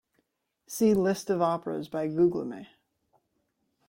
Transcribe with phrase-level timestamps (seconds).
[0.65, 2.67] See List of operas by Guglielmi.